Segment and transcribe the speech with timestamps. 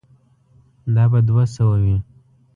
[0.95, 1.97] دا به دوه سوه وي.